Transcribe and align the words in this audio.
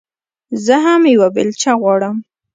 زه 0.65 0.75
هم 0.85 1.01
يوه 1.13 1.27
بېلچه 1.35 1.71
غواړم. 1.81 2.15